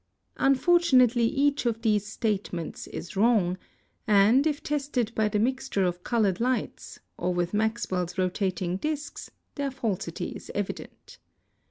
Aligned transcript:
Unfortunately, 0.37 1.25
each 1.25 1.67
of 1.67 1.83
these 1.83 2.07
statements 2.07 2.87
is 2.87 3.15
wrong, 3.15 3.59
and, 4.07 4.47
if 4.47 4.63
tested 4.63 5.13
by 5.13 5.27
the 5.27 5.37
mixture 5.37 5.83
of 5.83 6.03
colored 6.03 6.39
lights 6.39 6.97
or 7.19 7.31
with 7.35 7.53
Maxwell's 7.53 8.17
rotating 8.17 8.77
discs, 8.77 9.29
their 9.53 9.69
falsity 9.69 10.29
is 10.29 10.49
evident. 10.55 11.19